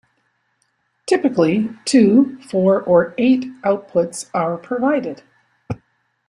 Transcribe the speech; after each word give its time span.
Typically, 1.05 1.69
two, 1.85 2.39
four 2.49 2.81
or 2.81 3.13
eight 3.19 3.45
outputs 3.61 4.31
are 4.33 4.57
provided. 4.57 5.21